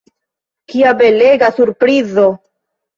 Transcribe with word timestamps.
Kia 0.73 0.95
belega 1.03 1.53
surprizo! 1.61 2.29